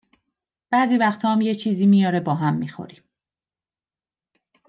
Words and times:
بعضی 0.69 0.97
وقتا 0.97 1.29
هم 1.29 1.41
یه 1.41 1.55
چیزی 1.55 1.87
میاره 1.87 2.19
با 2.19 2.33
هم 2.35 2.53
می 2.57 2.67
خوریم، 2.67 3.03